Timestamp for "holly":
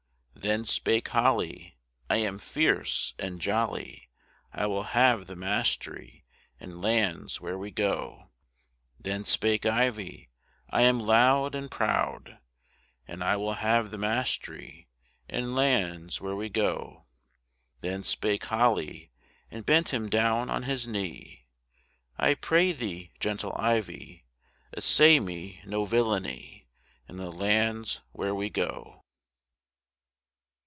1.09-1.77, 18.45-19.11